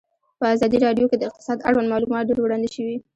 [0.39, 2.97] په ازادي راډیو کې د اقتصاد اړوند معلومات ډېر وړاندې شوي.